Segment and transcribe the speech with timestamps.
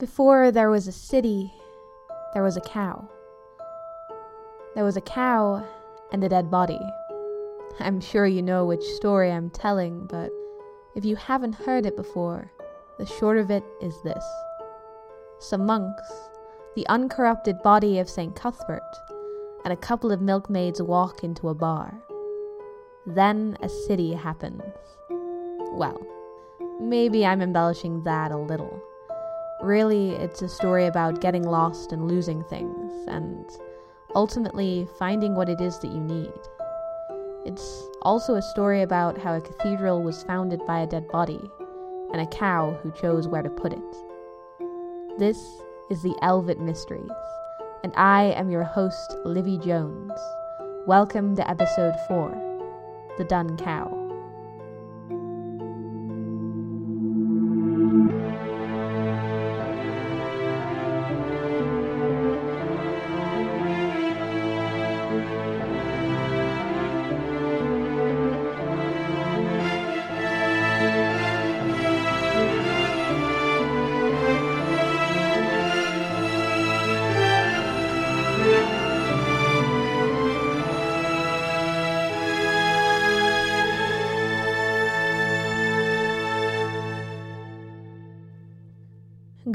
[0.00, 1.52] Before there was a city,
[2.32, 3.06] there was a cow.
[4.74, 5.62] There was a cow
[6.10, 6.80] and a dead body.
[7.78, 10.30] I'm sure you know which story I'm telling, but
[10.94, 12.50] if you haven't heard it before,
[12.98, 14.24] the short of it is this.
[15.38, 16.10] Some monks,
[16.76, 18.34] the uncorrupted body of St.
[18.34, 18.80] Cuthbert,
[19.64, 21.92] and a couple of milkmaids walk into a bar.
[23.04, 24.62] Then a city happens.
[25.10, 26.00] Well,
[26.80, 28.82] maybe I'm embellishing that a little.
[29.62, 33.44] Really, it's a story about getting lost and losing things, and
[34.14, 36.32] ultimately finding what it is that you need.
[37.44, 41.50] It's also a story about how a cathedral was founded by a dead body
[42.10, 43.96] and a cow who chose where to put it.
[45.18, 45.36] This
[45.90, 47.10] is the Elvet Mysteries,
[47.84, 50.18] and I am your host, Livy Jones.
[50.86, 53.99] Welcome to episode 4 The Dun Cow.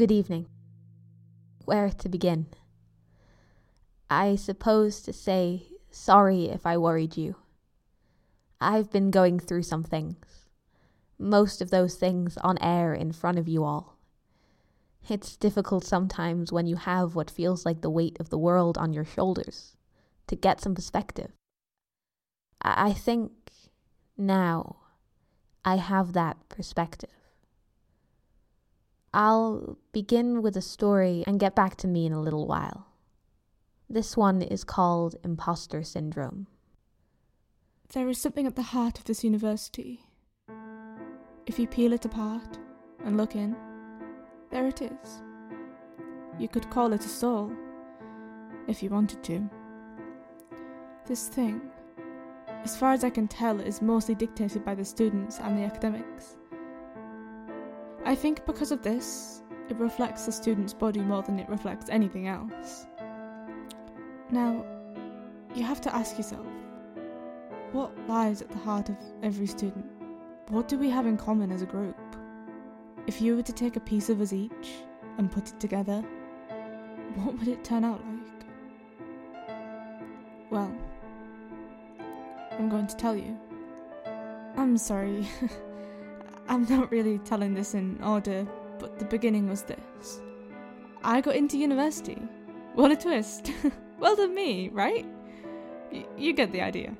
[0.06, 0.46] Good evening.
[1.64, 2.46] Where to begin?
[4.08, 7.38] I suppose to say sorry if I worried you.
[8.62, 10.46] I've been going through some things.
[11.18, 13.98] Most of those things on air in front of you all.
[15.10, 18.94] It's difficult sometimes when you have what feels like the weight of the world on
[18.94, 19.76] your shoulders
[20.28, 21.32] to get some perspective.
[22.62, 23.32] I, I think
[24.16, 24.76] now
[25.66, 27.25] I have that perspective.
[29.16, 32.88] I'll begin with a story and get back to me in a little while.
[33.90, 36.48] This one is called Imposter Syndrome.
[37.94, 40.02] There is something at the heart of this university.
[41.46, 42.60] If you peel it apart
[43.06, 43.56] and look in,
[44.52, 45.24] there it is.
[46.38, 47.54] You could call it a soul,
[48.68, 49.50] if you wanted to.
[51.08, 51.62] This thing,
[52.66, 56.36] as far as I can tell, is mostly dictated by the students and the academics.
[58.06, 62.28] I think because of this, it reflects the student's body more than it reflects anything
[62.28, 62.86] else.
[64.30, 64.64] Now,
[65.56, 66.46] you have to ask yourself
[67.72, 69.86] what lies at the heart of every student?
[70.50, 71.98] What do we have in common as a group?
[73.08, 74.84] If you were to take a piece of us each
[75.18, 76.04] and put it together,
[77.16, 79.50] what would it turn out like?
[80.52, 80.72] Well,
[82.52, 83.38] I'm going to tell you.
[84.56, 85.28] I'm sorry.
[86.48, 88.48] I'm not really telling this in order,
[88.80, 90.22] but the beginning was this.
[91.04, 92.22] I got into university.
[92.76, 93.52] What a twist.
[94.00, 95.06] well done, me, right?
[95.92, 96.96] Y- you get the idea.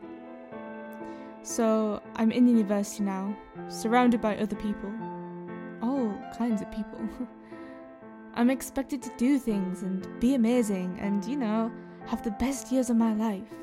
[1.44, 3.36] So, I'm in university now,
[3.68, 4.92] surrounded by other people.
[5.84, 7.00] All kinds of people.
[8.34, 11.72] I'm expected to do things and be amazing and, you know,
[12.08, 13.54] have the best years of my life.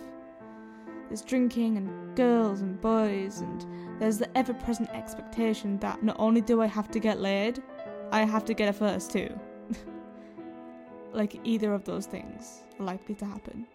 [1.08, 3.66] There's drinking and girls and boys and
[3.98, 7.62] there's the ever present expectation that not only do I have to get laid,
[8.10, 9.38] I have to get a first too.
[11.12, 13.66] like either of those things are likely to happen.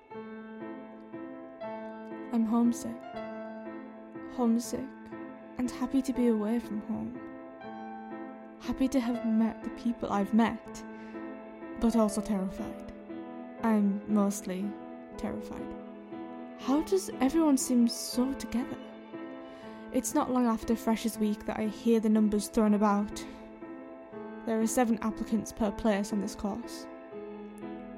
[2.33, 2.95] I'm homesick.
[4.35, 4.85] Homesick
[5.57, 7.19] and happy to be away from home.
[8.59, 10.84] Happy to have met the people I've met,
[11.79, 12.91] but also terrified.
[13.63, 14.66] I'm mostly
[15.17, 15.73] terrified.
[16.59, 18.78] How does everyone seem so together?
[19.93, 23.23] It's not long after Freshers Week that I hear the numbers thrown about.
[24.45, 26.85] There are seven applicants per place on this course.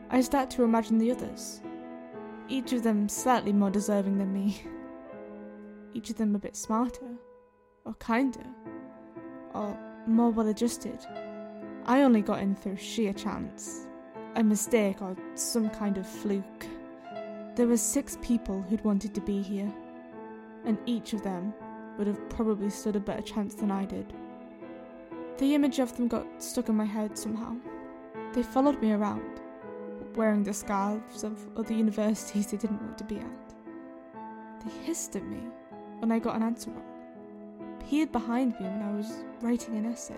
[0.10, 1.62] I start to imagine the others,
[2.48, 4.62] each of them slightly more deserving than me.
[5.94, 7.16] Each of them a bit smarter,
[7.86, 8.46] or kinder,
[9.54, 9.78] or
[10.08, 11.00] more well adjusted.
[11.86, 13.88] I only got in through sheer chance,
[14.36, 16.66] a mistake, or some kind of fluke.
[17.56, 19.72] There were six people who'd wanted to be here,
[20.66, 21.54] and each of them
[22.00, 24.14] would have probably stood a better chance than I did.
[25.38, 27.58] The image of them got stuck in my head somehow.
[28.34, 29.42] They followed me around,
[30.16, 33.54] wearing the scarves of other universities they didn't want to be at.
[34.64, 35.42] They hissed at me
[36.00, 40.16] when I got an answer wrong, peered behind me when I was writing an essay,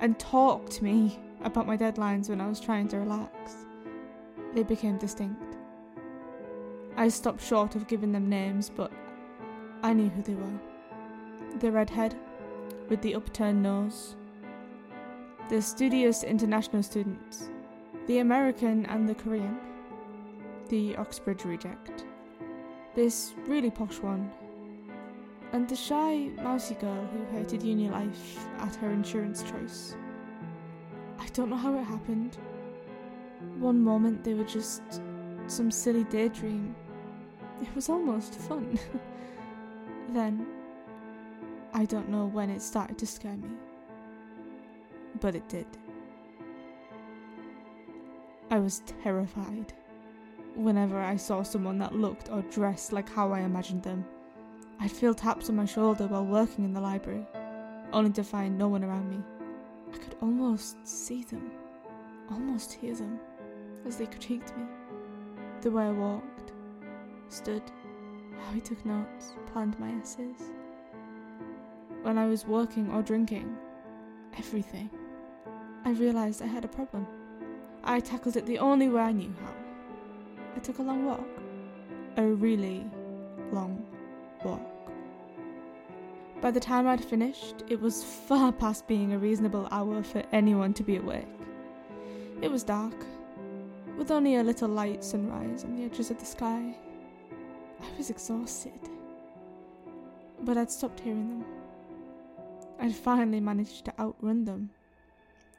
[0.00, 3.66] and talked to me about my deadlines when I was trying to relax.
[4.54, 5.56] They became distinct.
[6.96, 8.90] I stopped short of giving them names, but
[9.84, 10.58] I knew who they were.
[11.60, 12.16] The redhead,
[12.88, 14.16] with the upturned nose.
[15.50, 17.50] the studious international students,
[18.06, 19.58] the American and the Korean,
[20.70, 22.06] the Oxbridge reject,
[22.94, 24.30] this really posh one,
[25.52, 29.96] and the shy, mousy girl who hated uni life at her insurance choice.
[31.18, 32.38] I don't know how it happened.
[33.58, 35.02] One moment they were just
[35.46, 36.74] some silly daydream.
[37.60, 38.78] It was almost fun.
[40.10, 40.46] then,
[41.72, 43.50] I don't know when it started to scare me,
[45.20, 45.66] but it did.
[48.50, 49.72] I was terrified
[50.54, 54.04] whenever I saw someone that looked or dressed like how I imagined them.
[54.78, 57.26] I'd feel taps on my shoulder while working in the library,
[57.92, 59.20] only to find no one around me.
[59.92, 61.50] I could almost see them,
[62.30, 63.18] almost hear them,
[63.86, 64.64] as they critiqued me.
[65.62, 66.52] The way I walked,
[67.28, 67.62] stood,
[68.38, 70.50] how I took notes, planned my essays.
[72.02, 73.56] When I was working or drinking,
[74.36, 74.90] everything,
[75.84, 77.06] I realised I had a problem.
[77.82, 79.54] I tackled it the only way I knew how.
[80.56, 81.28] I took a long walk.
[82.16, 82.84] A really
[83.52, 83.84] long
[84.44, 84.62] walk.
[86.40, 90.74] By the time I'd finished, it was far past being a reasonable hour for anyone
[90.74, 91.26] to be awake.
[92.42, 92.94] It was dark,
[93.96, 96.76] with only a little light sunrise on the edges of the sky.
[97.84, 98.80] I was exhausted,
[100.40, 101.44] but I'd stopped hearing them.
[102.80, 104.70] I'd finally managed to outrun them.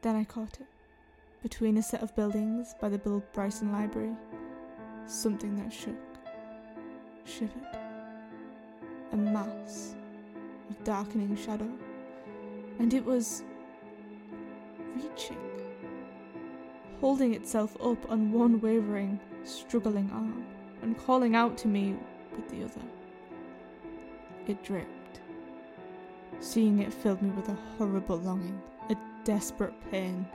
[0.02, 0.68] Then I caught it,
[1.42, 4.16] between a set of buildings by the Bill Bryson Library.
[5.08, 5.96] Something that shook,
[7.26, 7.78] shivered,
[9.12, 9.96] a mass
[10.70, 11.70] of darkening shadow,
[12.80, 13.44] and it was
[14.96, 15.38] reaching,
[17.00, 20.46] holding itself up on one wavering, struggling arm,
[20.82, 21.96] and calling out to me
[22.36, 22.86] with the other.
[24.48, 25.22] It dripped.
[26.40, 30.26] Seeing it filled me with a horrible longing, a desperate pain,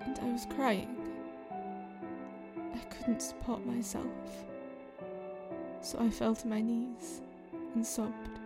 [0.00, 0.96] and I was crying.
[2.74, 4.06] I couldn't support myself.
[5.80, 7.20] So I fell to my knees
[7.74, 8.40] and sobbed.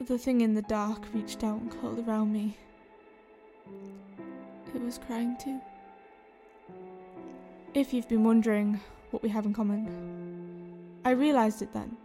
[0.00, 2.56] The thing in the dark reached out and curled around me.
[4.74, 5.60] It was crying too.
[7.74, 8.80] If you've been wondering
[9.10, 9.86] what we have in common,
[11.04, 11.96] I realised it then.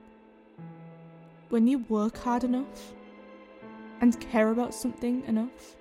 [1.50, 2.94] When you work hard enough
[4.02, 5.76] and care about something enough,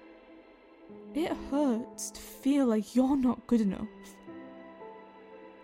[1.14, 3.88] it hurts to feel like you're not good enough.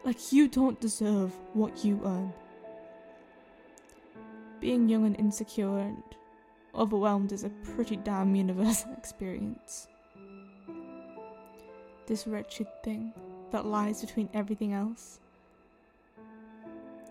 [0.02, 2.32] Like you don't deserve what you earn.
[4.58, 6.02] Being young and insecure and
[6.74, 9.88] overwhelmed is a pretty damn universal experience.
[12.06, 13.12] This wretched thing
[13.50, 15.20] that lies between everything else.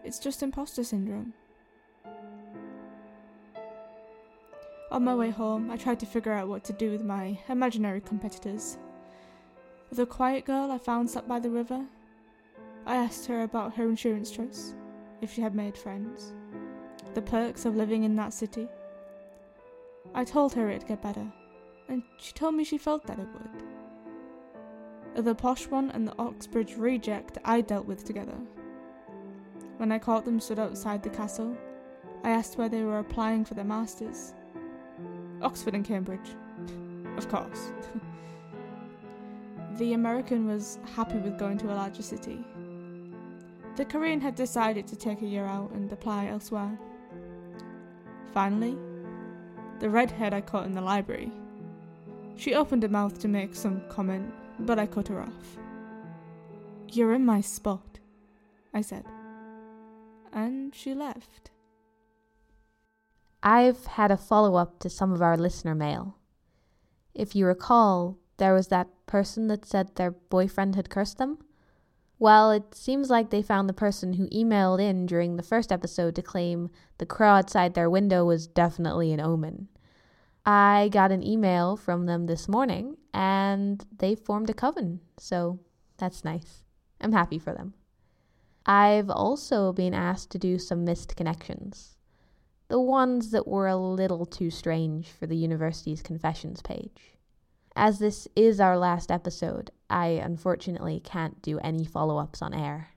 [0.03, 1.33] It's just imposter syndrome.
[4.91, 8.01] On my way home, I tried to figure out what to do with my imaginary
[8.01, 8.77] competitors.
[9.91, 11.85] The quiet girl I found sat by the river
[12.85, 14.73] I asked her about her insurance choice,
[15.21, 16.33] if she had made friends,
[17.13, 18.67] the perks of living in that city.
[20.15, 21.31] I told her it'd get better,
[21.87, 25.25] and she told me she felt that it would.
[25.25, 28.37] The posh one and the Oxbridge reject I dealt with together.
[29.81, 31.57] When I caught them stood outside the castle,
[32.23, 34.35] I asked where they were applying for their masters.
[35.41, 36.35] Oxford and Cambridge,
[37.17, 37.71] of course.
[39.79, 42.45] the American was happy with going to a larger city,
[43.75, 46.77] the Korean had decided to take a year out and apply elsewhere.
[48.35, 48.77] Finally,
[49.79, 51.31] the redhead I caught in the library.
[52.35, 55.57] She opened her mouth to make some comment, but I cut her off.
[56.91, 57.97] You're in my spot,
[58.75, 59.05] I said.
[60.31, 61.51] And she left.
[63.43, 66.17] I've had a follow up to some of our listener mail.
[67.13, 71.39] If you recall, there was that person that said their boyfriend had cursed them.
[72.19, 76.15] Well, it seems like they found the person who emailed in during the first episode
[76.15, 76.69] to claim
[76.99, 79.69] the crow outside their window was definitely an omen.
[80.45, 85.59] I got an email from them this morning and they formed a coven, so
[85.97, 86.63] that's nice.
[86.99, 87.73] I'm happy for them.
[88.65, 91.95] I've also been asked to do some missed connections.
[92.67, 97.17] The ones that were a little too strange for the university's confessions page.
[97.75, 102.89] As this is our last episode, I unfortunately can't do any follow ups on air.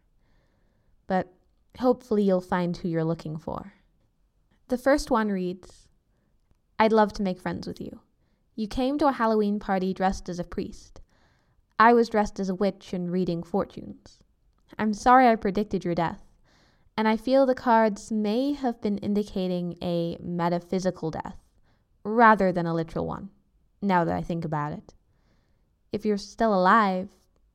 [1.06, 1.32] But
[1.78, 3.74] hopefully, you'll find who you're looking for.
[4.68, 5.88] The first one reads
[6.78, 8.00] I'd love to make friends with you.
[8.56, 11.00] You came to a Halloween party dressed as a priest.
[11.78, 14.18] I was dressed as a witch and reading fortunes.
[14.78, 16.22] I'm sorry I predicted your death,
[16.96, 21.36] and I feel the cards may have been indicating a metaphysical death
[22.04, 23.30] rather than a literal one.
[23.82, 24.94] now that I think about it.
[25.92, 27.10] If you're still alive,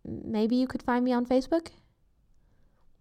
[0.06, 1.70] maybe you could find me on Facebook?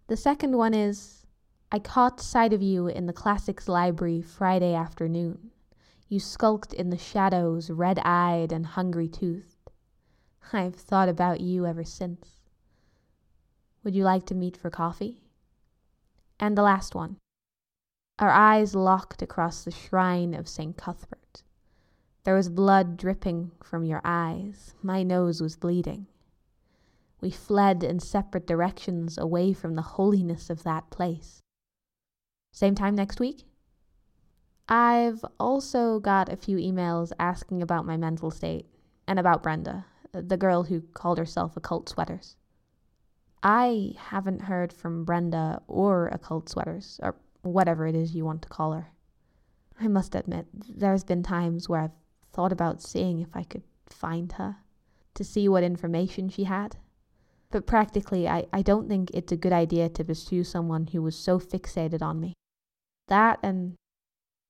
[0.07, 1.25] The second one is
[1.71, 5.51] I caught sight of you in the classics library Friday afternoon.
[6.07, 9.69] You skulked in the shadows, red eyed and hungry toothed.
[10.51, 12.38] I've thought about you ever since.
[13.83, 15.23] Would you like to meet for coffee?
[16.39, 17.17] And the last one.
[18.19, 20.75] Our eyes locked across the shrine of St.
[20.75, 21.43] Cuthbert.
[22.25, 24.75] There was blood dripping from your eyes.
[24.83, 26.07] My nose was bleeding.
[27.21, 31.41] We fled in separate directions away from the holiness of that place.
[32.51, 33.45] Same time next week?
[34.67, 38.67] I've also got a few emails asking about my mental state
[39.07, 42.35] and about Brenda, the girl who called herself Occult Sweaters.
[43.41, 48.49] I haven't heard from Brenda or Occult Sweaters, or whatever it is you want to
[48.49, 48.87] call her.
[49.79, 51.95] I must admit, there's been times where I've
[52.33, 54.57] thought about seeing if I could find her,
[55.13, 56.77] to see what information she had.
[57.51, 61.15] But practically, I, I don't think it's a good idea to pursue someone who was
[61.15, 62.33] so fixated on me.
[63.07, 63.75] That and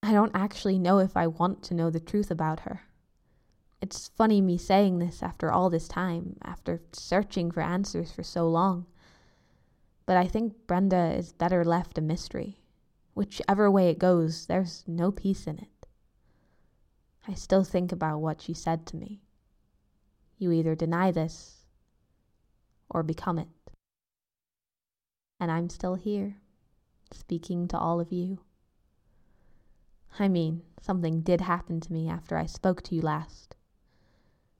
[0.04, 2.89] I don't actually know if I want to know the truth about her.
[3.82, 8.48] It's funny me saying this after all this time, after searching for answers for so
[8.50, 8.86] long.
[10.06, 12.60] But I think Brenda is better left a mystery.
[13.14, 15.88] Whichever way it goes, there's no peace in it.
[17.28, 19.22] I still think about what she said to me.
[20.38, 21.66] You either deny this
[22.90, 23.50] or become it.
[25.40, 26.38] And I'm still here,
[27.14, 28.40] speaking to all of you.
[30.18, 33.56] I mean, something did happen to me after I spoke to you last.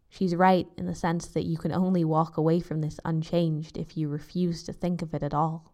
[0.10, 3.96] She's right in the sense that you can only walk away from this unchanged if
[3.96, 5.74] you refuse to think of it at all.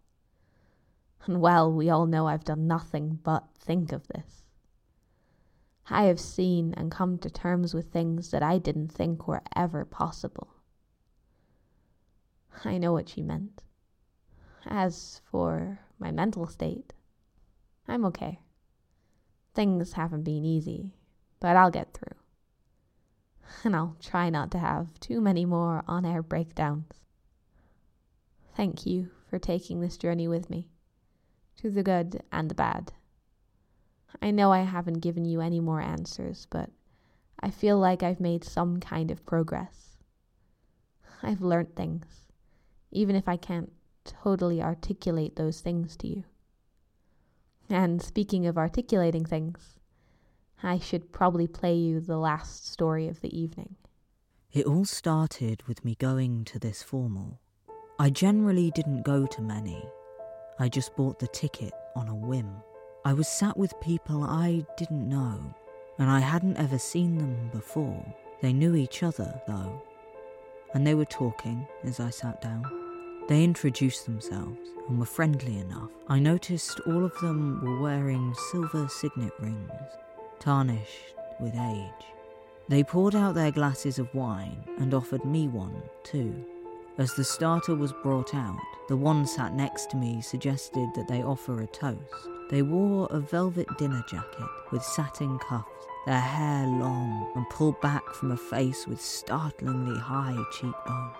[1.25, 4.44] And well, we all know I've done nothing but think of this.
[5.89, 9.86] I have seen and come to terms with things that I didn't think were ever
[9.86, 10.50] possible.
[12.63, 13.63] I know what she meant.
[14.65, 16.94] As for my mental state,
[17.88, 18.39] I'm okay.
[19.54, 20.92] Things haven't been easy,
[21.39, 22.14] but I'll get through.
[23.64, 27.02] And I'll try not to have too many more on air breakdowns.
[28.56, 30.68] Thank you for taking this journey with me,
[31.58, 32.94] to the good and the bad.
[34.22, 36.70] I know I haven't given you any more answers, but
[37.40, 39.98] I feel like I've made some kind of progress.
[41.22, 42.06] I've learnt things,
[42.92, 43.72] even if I can't
[44.04, 46.24] totally articulate those things to you.
[47.70, 49.75] And speaking of articulating things,
[50.63, 53.75] I should probably play you the last story of the evening.
[54.51, 57.39] It all started with me going to this formal.
[58.00, 59.83] I generally didn't go to many.
[60.59, 62.50] I just bought the ticket on a whim.
[63.03, 65.53] I was sat with people I didn't know,
[66.00, 68.05] and I hadn't ever seen them before.
[68.41, 69.83] They knew each other, though,
[70.74, 72.63] and they were talking as I sat down.
[73.27, 75.89] They introduced themselves and were friendly enough.
[76.07, 79.71] I noticed all of them were wearing silver signet rings,
[80.46, 82.06] tarnished with age.
[82.70, 86.46] They poured out their glasses of wine and offered me one, too.
[87.00, 91.24] As the starter was brought out, the one sat next to me suggested that they
[91.24, 92.30] offer a toast.
[92.52, 98.08] They wore a velvet dinner jacket with satin cuffs, their hair long and pulled back
[98.14, 101.16] from a face with startlingly high cheekbones.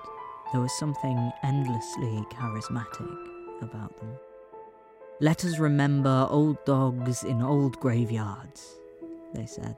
[0.51, 3.17] There was something endlessly charismatic
[3.63, 4.15] about them.
[5.20, 8.75] Let us remember old dogs in old graveyards,
[9.35, 9.75] they said,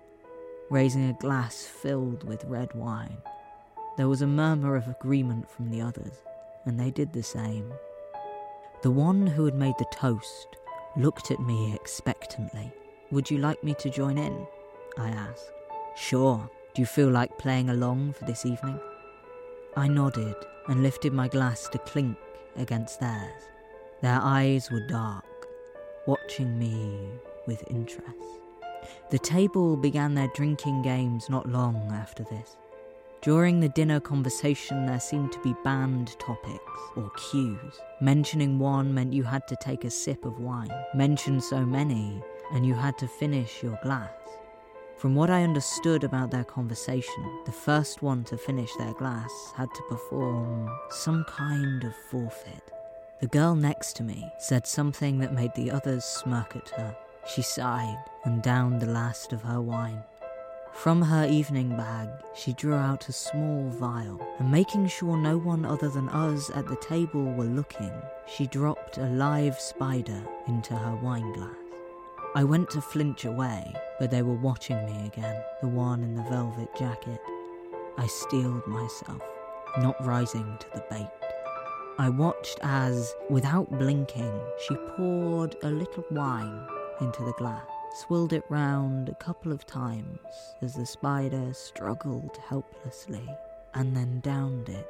[0.70, 3.18] raising a glass filled with red wine.
[3.98, 6.14] There was a murmur of agreement from the others,
[6.66, 7.74] and they did the same.
[8.84, 10.48] The one who had made the toast
[10.96, 12.72] looked at me expectantly.
[13.12, 14.46] Would you like me to join in?
[14.98, 15.52] I asked.
[15.96, 16.50] Sure.
[16.74, 18.80] Do you feel like playing along for this evening?
[19.76, 20.36] I nodded
[20.68, 22.18] and lifted my glass to clink
[22.56, 23.42] against theirs.
[24.02, 25.26] Their eyes were dark,
[26.06, 27.10] watching me
[27.48, 28.47] with interest.
[29.10, 32.58] The table began their drinking games not long after this.
[33.22, 36.62] During the dinner conversation, there seemed to be banned topics
[36.96, 37.80] or cues.
[38.00, 40.72] Mentioning one meant you had to take a sip of wine.
[40.94, 42.22] Mention so many,
[42.54, 44.12] and you had to finish your glass.
[44.98, 49.74] From what I understood about their conversation, the first one to finish their glass had
[49.74, 52.72] to perform some kind of forfeit.
[53.20, 56.96] The girl next to me said something that made the others smirk at her.
[57.28, 60.02] She sighed and downed the last of her wine.
[60.72, 65.66] From her evening bag, she drew out a small vial, and making sure no one
[65.66, 67.92] other than us at the table were looking,
[68.28, 71.56] she dropped a live spider into her wine glass.
[72.36, 76.24] I went to flinch away, but they were watching me again, the one in the
[76.24, 77.20] velvet jacket.
[77.98, 79.22] I steeled myself,
[79.80, 81.10] not rising to the bait.
[81.98, 86.68] I watched as, without blinking, she poured a little wine
[87.02, 90.20] into the glass, swirled it round a couple of times
[90.62, 93.28] as the spider struggled helplessly,
[93.74, 94.88] and then downed it.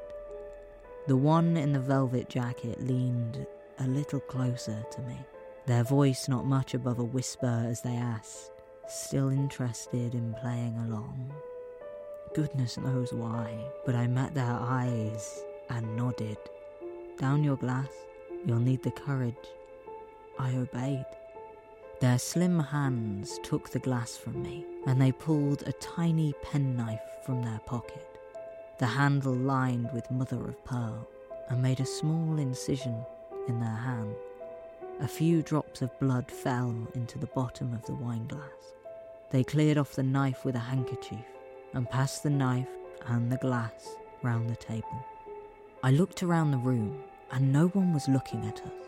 [1.07, 3.45] The one in the velvet jacket leaned
[3.79, 5.17] a little closer to me,
[5.65, 8.51] their voice not much above a whisper as they asked,
[8.87, 11.33] still interested in playing along.
[12.33, 16.37] Goodness knows why, but I met their eyes and nodded.
[17.17, 17.89] Down your glass,
[18.45, 19.35] you'll need the courage.
[20.37, 21.05] I obeyed.
[21.99, 27.41] Their slim hands took the glass from me, and they pulled a tiny penknife from
[27.41, 28.19] their pocket,
[28.77, 31.07] the handle lined with mother of pearl,
[31.49, 33.03] and made a small incision
[33.47, 34.13] in their hand.
[34.99, 38.75] A few drops of blood fell into the bottom of the wine glass.
[39.31, 41.25] They cleared off the knife with a handkerchief
[41.73, 42.69] and passed the knife
[43.07, 45.03] and the glass round the table.
[45.81, 48.86] I looked around the room and no one was looking at us.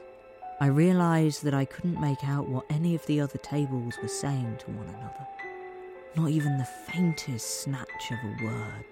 [0.61, 4.57] I realised that I couldn't make out what any of the other tables were saying
[4.59, 5.27] to one another.
[6.17, 8.85] Not even the faintest snatch of a word.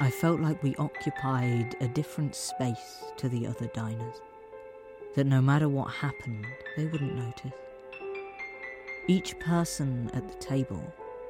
[0.00, 4.16] I felt like we occupied a different space to the other diners.
[5.14, 6.46] That no matter what happened,
[6.76, 7.52] they wouldn't notice.
[9.06, 10.82] Each person at the table,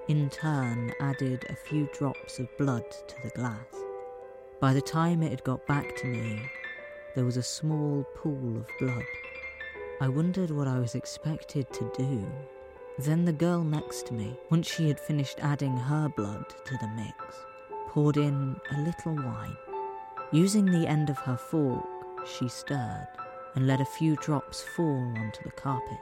[0.08, 3.66] in turn, added a few drops of blood to the glass.
[4.60, 6.40] By the time it had got back to me,
[7.14, 9.04] there was a small pool of blood.
[9.98, 12.30] I wondered what I was expected to do.
[12.98, 16.88] Then the girl next to me, once she had finished adding her blood to the
[16.88, 17.14] mix,
[17.88, 19.56] poured in a little wine.
[20.32, 21.86] Using the end of her fork,
[22.26, 23.08] she stirred
[23.54, 25.98] and let a few drops fall onto the carpet.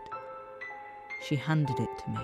[1.28, 2.20] She handed it to me.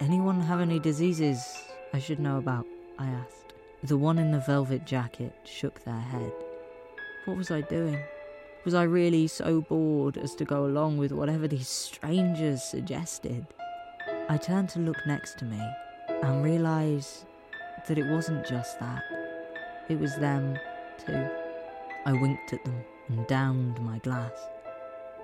[0.00, 1.54] Anyone have any diseases
[1.92, 2.64] I should know about?
[2.98, 3.52] I asked.
[3.82, 6.32] The one in the velvet jacket shook their head.
[7.26, 8.02] What was I doing?
[8.62, 13.46] Was I really so bored as to go along with whatever these strangers suggested?
[14.28, 15.58] I turned to look next to me
[16.22, 17.24] and realised
[17.88, 19.02] that it wasn't just that.
[19.88, 20.58] It was them,
[20.98, 21.26] too.
[22.04, 24.38] I winked at them and downed my glass.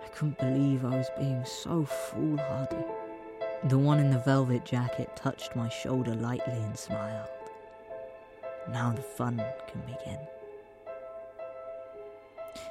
[0.02, 2.84] I couldn't believe I was being so foolhardy.
[3.64, 7.28] The one in the velvet jacket touched my shoulder lightly and smiled.
[8.70, 10.18] Now the fun can begin.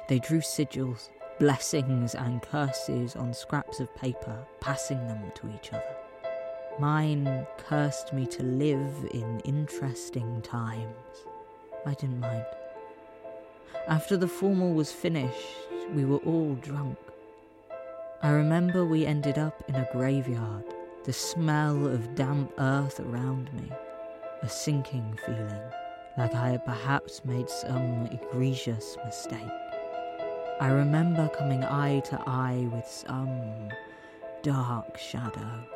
[0.08, 5.96] They drew sigils, blessings, and curses on scraps of paper, passing them to each other.
[6.78, 11.26] Mine cursed me to live in interesting times.
[11.86, 12.44] I didn't mind.
[13.88, 15.46] After the formal was finished,
[15.94, 16.98] we were all drunk.
[18.22, 20.64] I remember we ended up in a graveyard,
[21.04, 23.70] the smell of damp earth around me,
[24.42, 25.70] a sinking feeling,
[26.18, 29.65] like I had perhaps made some egregious mistake.
[30.58, 33.68] I remember coming eye to eye with some
[34.42, 35.66] dark shadow,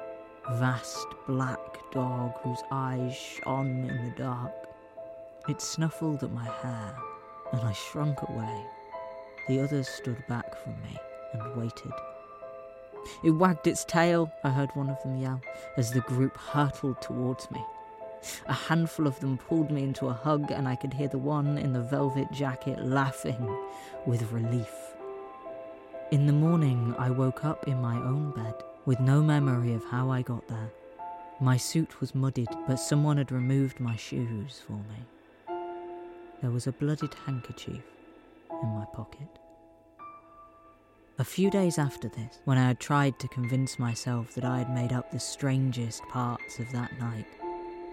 [0.53, 1.59] vast black
[1.93, 4.55] dog whose eyes shone in the dark.
[5.51, 6.97] It snuffled at my hair,
[7.53, 8.65] and I shrunk away.
[9.49, 10.97] The others stood back from me
[11.35, 11.93] and waited.
[13.23, 15.43] It wagged its tail, I heard one of them yell,
[15.77, 17.63] as the group hurtled towards me.
[18.47, 21.59] A handful of them pulled me into a hug, and I could hear the one
[21.59, 23.57] in the velvet jacket laughing
[24.07, 24.73] with relief.
[26.11, 28.55] In the morning, I woke up in my own bed
[28.85, 30.71] with no memory of how I got there.
[31.41, 35.07] My suit was muddied, but someone had removed my shoes for me.
[36.43, 37.85] There was a blooded handkerchief
[38.63, 39.29] in my pocket.
[41.19, 44.75] A few days after this, when I had tried to convince myself that I had
[44.75, 47.27] made up the strangest parts of that night,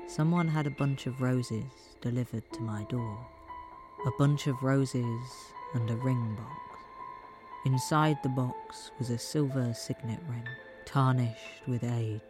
[0.07, 1.65] someone had a bunch of roses
[2.01, 3.27] delivered to my door.
[4.05, 5.21] A bunch of roses
[5.73, 6.81] and a ring box.
[7.65, 10.47] Inside the box was a silver signet ring,
[10.85, 12.21] tarnished with age.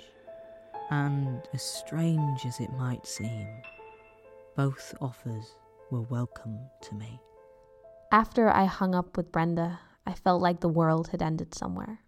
[0.90, 3.48] And, as strange as it might seem,
[4.56, 5.56] both offers
[5.92, 7.20] were welcome to me.
[8.12, 12.00] After I hung up with Brenda, I felt like the world had ended somewhere.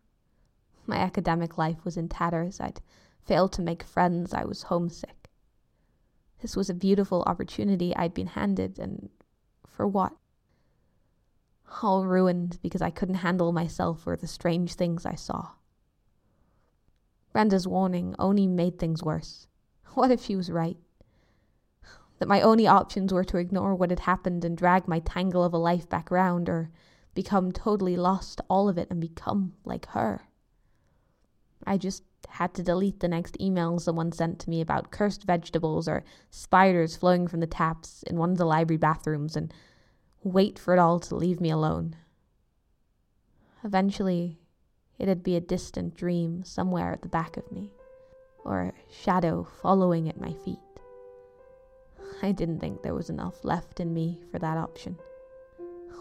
[0.87, 2.59] My academic life was in tatters.
[2.59, 2.81] I'd
[3.25, 4.33] failed to make friends.
[4.33, 5.18] I was homesick.
[6.41, 9.09] This was a beautiful opportunity I'd been handed, and
[9.67, 10.13] for what?
[11.81, 15.51] All ruined because I couldn't handle myself or the strange things I saw.
[17.31, 19.47] Brenda's warning only made things worse.
[19.93, 20.77] What if she was right?
[22.19, 25.53] That my only options were to ignore what had happened and drag my tangle of
[25.53, 26.69] a life back round, or
[27.13, 30.21] become totally lost to all of it and become like her.
[31.65, 35.87] I just had to delete the next email someone sent to me about cursed vegetables
[35.87, 39.53] or spiders flowing from the taps in one of the library bathrooms and
[40.23, 41.95] wait for it all to leave me alone.
[43.63, 44.39] Eventually,
[44.97, 47.71] it'd be a distant dream somewhere at the back of me,
[48.45, 50.59] or a shadow following at my feet.
[52.21, 54.97] I didn't think there was enough left in me for that option.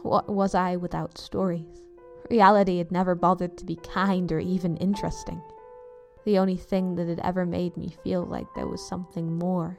[0.03, 1.83] What was I without stories?
[2.31, 5.41] Reality had never bothered to be kind or even interesting.
[6.29, 9.79] The only thing that had ever made me feel like there was something more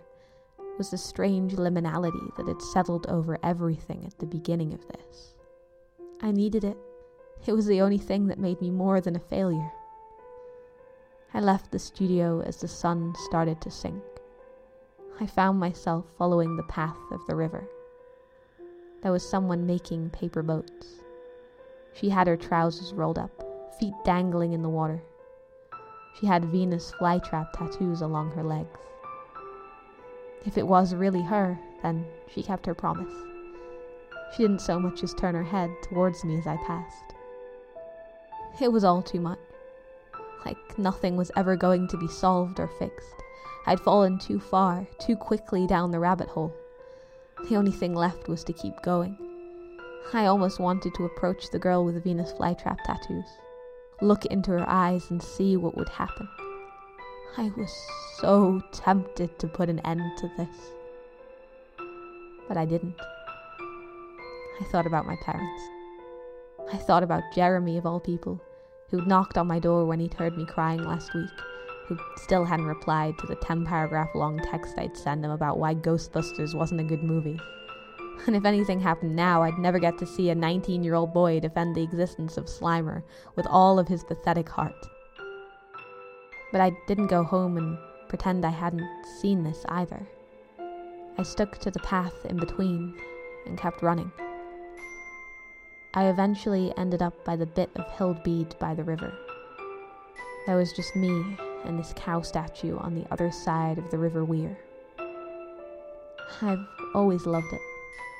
[0.79, 5.35] was the strange liminality that had settled over everything at the beginning of this.
[6.23, 6.75] I needed it.
[7.45, 9.71] It was the only thing that made me more than a failure.
[11.35, 14.01] I left the studio as the sun started to sink.
[15.19, 17.69] I found myself following the path of the river.
[19.03, 21.03] There was someone making paper boats.
[21.93, 23.43] She had her trousers rolled up,
[23.79, 25.03] feet dangling in the water.
[26.19, 28.79] She had Venus flytrap tattoos along her legs.
[30.45, 33.13] If it was really her, then she kept her promise.
[34.33, 37.15] She didn't so much as turn her head towards me as I passed.
[38.61, 39.39] It was all too much.
[40.45, 43.15] Like nothing was ever going to be solved or fixed.
[43.65, 46.53] I'd fallen too far, too quickly down the rabbit hole.
[47.47, 49.17] The only thing left was to keep going.
[50.13, 53.27] I almost wanted to approach the girl with the Venus flytrap tattoos,
[54.01, 56.27] look into her eyes and see what would happen.
[57.37, 57.73] I was
[58.17, 60.71] so tempted to put an end to this.
[62.47, 62.95] But I didn't.
[64.59, 65.61] I thought about my parents.
[66.71, 68.41] I thought about Jeremy, of all people,
[68.89, 71.29] who'd knocked on my door when he'd heard me crying last week,
[71.87, 75.75] who still hadn't replied to the 10 paragraph long text I'd send him about why
[75.75, 77.39] Ghostbusters wasn't a good movie.
[78.27, 81.39] And if anything happened now, I'd never get to see a 19 year old boy
[81.39, 83.01] defend the existence of Slimer
[83.35, 84.75] with all of his pathetic heart.
[86.51, 87.77] But I didn't go home and
[88.07, 88.87] pretend I hadn't
[89.21, 90.05] seen this either.
[91.17, 92.97] I stuck to the path in between
[93.45, 94.11] and kept running.
[95.93, 99.13] I eventually ended up by the bit of hilled bead by the river.
[100.45, 104.23] There was just me and this cow statue on the other side of the River
[104.23, 104.57] Wear.
[106.41, 107.61] I've always loved it,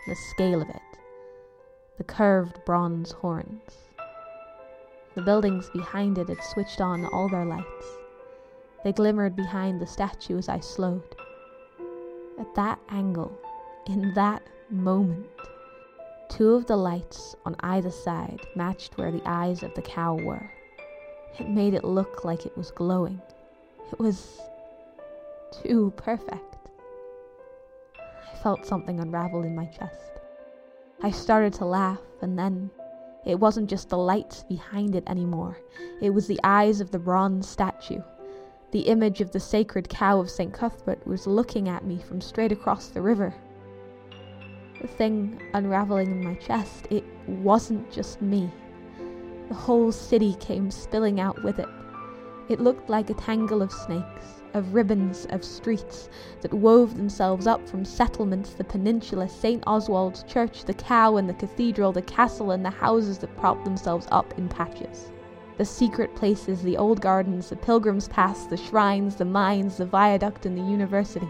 [0.07, 0.81] the scale of it,
[1.97, 3.71] the curved bronze horns.
[5.15, 7.97] The buildings behind it had switched on all their lights.
[8.83, 11.15] They glimmered behind the statue as I slowed.
[12.39, 13.37] At that angle,
[13.85, 15.27] in that moment,
[16.29, 20.49] two of the lights on either side matched where the eyes of the cow were.
[21.37, 23.21] It made it look like it was glowing.
[23.91, 24.39] It was
[25.63, 26.48] too perfect.
[28.43, 30.11] Felt something unravel in my chest.
[31.01, 32.71] I started to laugh, and then
[33.25, 35.57] it wasn't just the lights behind it anymore.
[36.01, 38.01] It was the eyes of the bronze statue.
[38.71, 40.53] The image of the sacred cow of St.
[40.53, 43.33] Cuthbert was looking at me from straight across the river.
[44.81, 48.49] The thing unraveling in my chest, it wasn't just me.
[49.49, 51.67] The whole city came spilling out with it.
[52.47, 56.09] It looked like a tangle of snakes, of ribbons, of streets
[56.41, 59.63] that wove themselves up from settlements, the peninsula, St.
[59.67, 64.07] Oswald's Church, the cow and the cathedral, the castle and the houses that propped themselves
[64.11, 65.11] up in patches.
[65.57, 70.45] The secret places, the old gardens, the pilgrims' paths, the shrines, the mines, the viaduct,
[70.45, 71.29] and the university.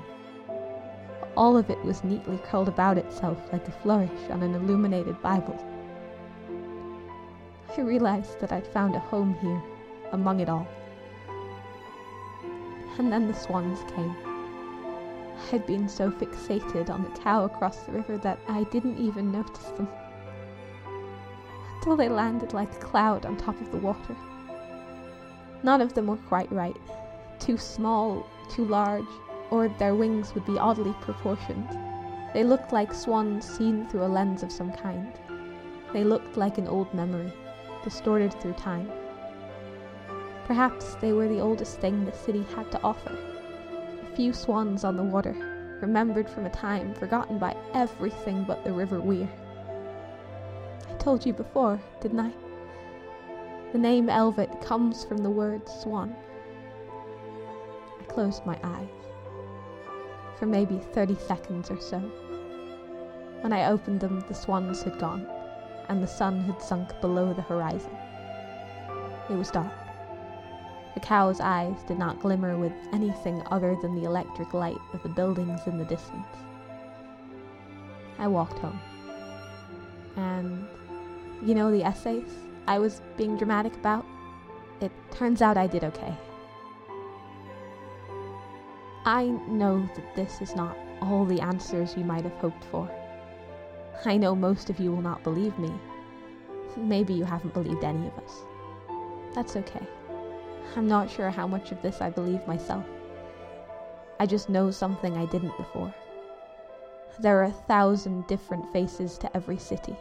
[1.35, 5.57] All of it was neatly curled about itself like a flourish on an illuminated Bible.
[7.77, 9.61] I realized that I'd found a home here,
[10.11, 10.67] among it all
[12.99, 14.15] and then the swans came.
[15.37, 19.31] I had been so fixated on the cow across the river that I didn't even
[19.31, 19.87] notice them.
[21.77, 24.15] Until they landed like a cloud on top of the water.
[25.63, 26.75] None of them were quite right.
[27.39, 29.07] Too small, too large,
[29.49, 31.69] or their wings would be oddly proportioned.
[32.33, 35.11] They looked like swans seen through a lens of some kind.
[35.93, 37.33] They looked like an old memory,
[37.83, 38.91] distorted through time.
[40.49, 43.15] Perhaps they were the oldest thing the city had to offer.
[44.01, 45.35] A few swans on the water,
[45.79, 49.29] remembered from a time forgotten by everything but the River Wear.
[50.89, 52.31] I told you before, didn't I?
[53.73, 56.15] The name Elvet comes from the word swan.
[57.99, 58.89] I closed my eyes
[60.39, 61.99] for maybe 30 seconds or so.
[63.41, 65.27] When I opened them, the swans had gone,
[65.89, 67.95] and the sun had sunk below the horizon.
[69.29, 69.88] It was dark.
[70.93, 75.09] The cow's eyes did not glimmer with anything other than the electric light of the
[75.09, 76.35] buildings in the distance.
[78.17, 78.79] I walked home.
[80.17, 80.67] And
[81.43, 82.29] you know the essays
[82.67, 84.05] I was being dramatic about?
[84.81, 86.13] It turns out I did okay.
[89.05, 92.89] I know that this is not all the answers you might have hoped for.
[94.05, 95.71] I know most of you will not believe me.
[96.77, 98.43] Maybe you haven't believed any of us.
[99.33, 99.85] That's okay.
[100.75, 102.85] I'm not sure how much of this I believe myself.
[104.19, 105.93] I just know something I didn't before.
[107.19, 109.95] There are a thousand different faces to every city,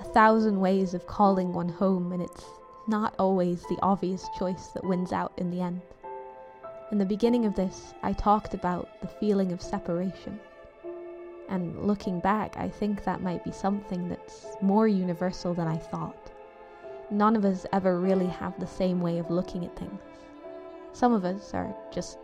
[0.00, 2.44] a thousand ways of calling one home, and it's
[2.88, 5.80] not always the obvious choice that wins out in the end.
[6.90, 10.38] In the beginning of this, I talked about the feeling of separation.
[11.48, 16.30] And looking back, I think that might be something that's more universal than I thought.
[17.10, 20.00] None of us ever really have the same way of looking at things.
[20.92, 22.18] Some of us are just,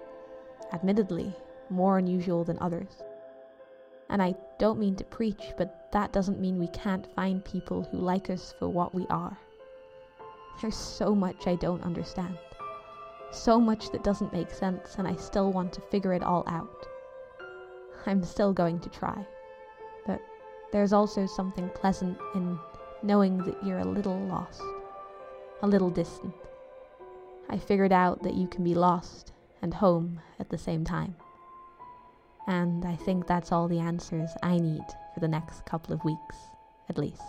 [0.73, 1.35] admittedly,
[1.69, 3.03] more unusual than others.
[4.09, 7.99] And I don't mean to preach, but that doesn't mean we can't find people who
[7.99, 9.38] like us for what we are.
[10.61, 12.37] There's so much I don't understand.
[13.31, 16.87] So much that doesn't make sense, and I still want to figure it all out.
[18.07, 19.27] I'm still going to try.
[20.07, 20.21] But
[20.73, 22.59] there's also something pleasant in
[23.03, 24.63] knowing that you're a little lost,
[25.63, 26.35] a little distant.
[27.49, 29.33] I figured out that you can be lost
[29.63, 31.17] and home at the same time.
[32.47, 34.85] And I think that's all the answers I need
[35.15, 36.37] for the next couple of weeks,
[36.89, 37.23] at least.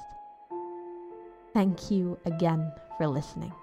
[1.54, 3.54] Thank you again for listening.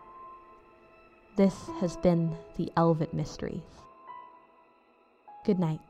[1.37, 3.63] This has been the Elvet Mysteries.
[5.45, 5.88] Good night.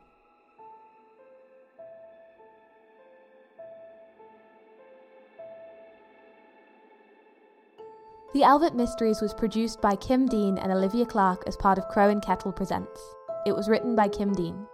[8.39, 12.07] The Elvet Mysteries was produced by Kim Dean and Olivia Clark as part of Crow
[12.07, 13.01] and Kettle Presents.
[13.45, 14.65] It was written by Kim Dean.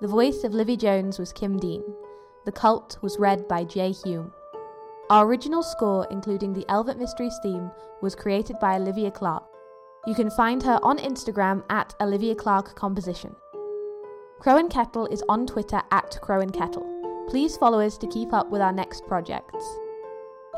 [0.00, 1.84] The voice of Livy Jones was Kim Dean.
[2.44, 4.32] The Cult was read by Jay Hume.
[5.10, 7.70] Our original score, including the Elvet Mysteries theme,
[8.02, 9.44] was created by Olivia Clark.
[10.08, 13.36] You can find her on Instagram at Olivia Clark Composition.
[14.40, 17.26] Crow and Kettle is on Twitter at Crow and Kettle.
[17.28, 19.64] Please follow us to keep up with our next projects.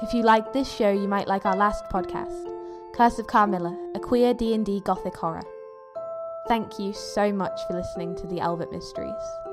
[0.02, 2.52] If you like this show, you might like our last podcast,
[2.94, 5.42] Curse of Carmilla, a queer D&D gothic horror.
[6.48, 9.45] Thank you so much for listening to the Elvet Mysteries.